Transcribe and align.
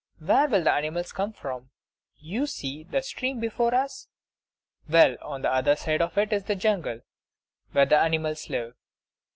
Where 0.17 0.47
will 0.47 0.63
the 0.63 0.73
animals 0.73 1.11
come 1.11 1.31
from? 1.31 1.69
You 2.17 2.47
see 2.47 2.81
the 2.85 3.03
stream 3.03 3.39
before 3.39 3.75
us; 3.75 4.07
well, 4.89 5.15
on 5.21 5.43
the 5.43 5.53
other 5.53 5.75
side 5.75 6.01
of 6.01 6.17
it 6.17 6.33
is 6.33 6.45
the 6.45 6.55
jungle, 6.55 7.01
where 7.71 7.85
the 7.85 7.99
animals 7.99 8.49
live. 8.49 8.73